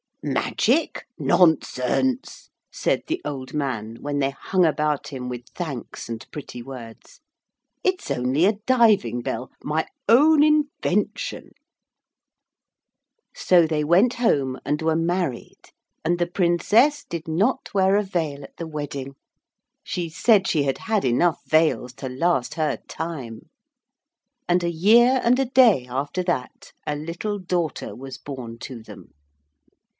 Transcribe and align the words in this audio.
'Magic? 0.23 1.05
Nonsense,' 1.19 2.49
said 2.71 3.03
the 3.07 3.21
old 3.25 3.53
man 3.55 3.97
when 4.01 4.19
they 4.19 4.29
hung 4.31 4.65
about 4.65 5.07
him 5.07 5.29
with 5.29 5.47
thanks 5.55 6.09
and 6.09 6.25
pretty 6.31 6.61
words. 6.61 7.21
'It's 7.83 8.09
only 8.11 8.45
a 8.45 8.59
diving 8.67 9.21
bell. 9.21 9.51
My 9.63 9.87
own 10.07 10.43
invention.' 10.43 11.51
So 13.35 13.65
they 13.65 13.83
went 13.83 14.15
home 14.15 14.59
and 14.65 14.79
were 14.81 14.95
married, 14.95 15.69
and 16.05 16.17
the 16.19 16.27
Princess 16.27 17.03
did 17.03 17.27
not 17.27 17.71
wear 17.73 17.95
a 17.95 18.03
veil 18.03 18.43
at 18.43 18.57
the 18.57 18.67
wedding. 18.67 19.15
She 19.83 20.07
said 20.09 20.47
she 20.47 20.63
had 20.63 20.79
had 20.79 21.03
enough 21.03 21.41
veils 21.47 21.93
to 21.93 22.09
last 22.09 22.55
her 22.55 22.77
time. 22.87 23.49
And 24.47 24.63
a 24.63 24.71
year 24.71 25.19
and 25.23 25.39
a 25.39 25.45
day 25.45 25.87
after 25.89 26.23
that 26.23 26.73
a 26.85 26.95
little 26.95 27.37
daughter 27.39 27.95
was 27.95 28.19
born 28.19 28.59
to 28.59 28.81
them. 28.83 29.13